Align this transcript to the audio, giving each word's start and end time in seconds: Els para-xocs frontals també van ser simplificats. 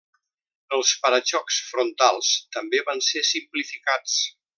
Els 0.77 0.93
para-xocs 1.03 1.59
frontals 1.67 2.31
també 2.57 2.81
van 2.91 3.05
ser 3.09 3.23
simplificats. 3.33 4.17